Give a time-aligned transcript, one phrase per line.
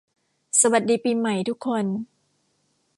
[0.61, 1.85] สวัสดีปีใหม่ทุกคน